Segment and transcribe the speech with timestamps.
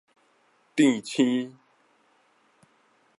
[0.75, 1.59] 鎮星